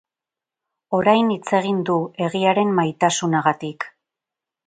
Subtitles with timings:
[0.99, 1.97] Orain hitz egin du,
[2.29, 3.87] egiaren maitasunagatik.